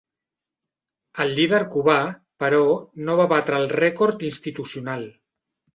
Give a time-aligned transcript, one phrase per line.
[1.25, 1.99] El líder cubà,
[2.45, 2.65] però,
[3.05, 5.11] no va batre el rècord institucional.